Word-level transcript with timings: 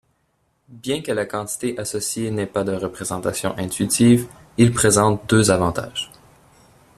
Bien 0.67 1.03
que 1.03 1.11
la 1.11 1.27
quantité 1.27 1.77
associée 1.77 2.31
n'ait 2.31 2.47
pas 2.47 2.63
de 2.63 2.73
représentation 2.75 3.55
intuitive, 3.59 4.25
il 4.57 4.73
présente 4.73 5.29
deux 5.29 5.51
avantages. 5.51 6.11